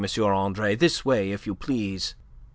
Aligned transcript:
Andre; 0.19 0.73
this 0.73 1.05
way, 1.05 1.31
if 1.31 1.45
you 1.45 1.53
please." 1.53 2.15